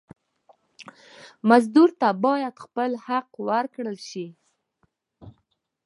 مزدور 1.49 1.89
ته 1.99 2.09
باید 2.25 2.55
خپل 2.63 2.91
حق 3.07 3.29
ورکړل 3.47 3.97
شي. 4.09 4.27